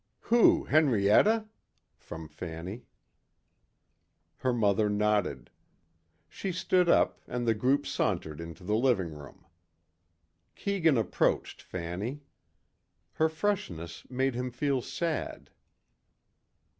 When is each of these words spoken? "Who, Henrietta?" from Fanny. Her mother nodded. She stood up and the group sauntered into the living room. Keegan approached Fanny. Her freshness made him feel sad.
"Who, 0.21 0.63
Henrietta?" 0.63 1.47
from 1.95 2.27
Fanny. 2.27 2.85
Her 4.37 4.51
mother 4.51 4.89
nodded. 4.89 5.51
She 6.27 6.51
stood 6.51 6.89
up 6.89 7.21
and 7.27 7.47
the 7.47 7.53
group 7.53 7.85
sauntered 7.85 8.41
into 8.41 8.63
the 8.63 8.73
living 8.73 9.11
room. 9.13 9.45
Keegan 10.55 10.97
approached 10.97 11.61
Fanny. 11.61 12.21
Her 13.13 13.29
freshness 13.29 14.03
made 14.09 14.33
him 14.33 14.49
feel 14.49 14.81
sad. 14.81 15.51